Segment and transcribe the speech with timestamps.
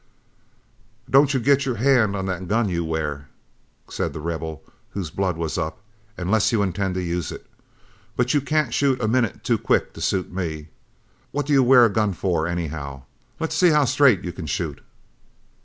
[1.07, 3.27] "Don't get your hand on that gun you wear,"
[3.87, 5.77] said The Rebel, whose blood was up,
[6.17, 7.45] "unless you intend to use it.
[8.15, 10.69] But you can't shoot a minute too quick to suit me.
[11.31, 13.03] What do you wear a gun for, anyhow?
[13.39, 14.81] Let's see how straight you can shoot."